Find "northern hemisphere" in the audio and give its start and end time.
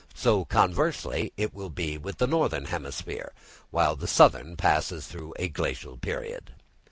2.25-3.33